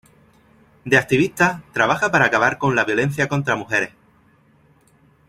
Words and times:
De 0.83 0.97
activista, 0.97 1.61
trabaja 1.73 2.09
para 2.11 2.25
acabar 2.25 2.57
con 2.57 2.75
la 2.75 2.85
violencia 2.85 3.27
contra 3.27 3.55
mujeres. 3.55 3.91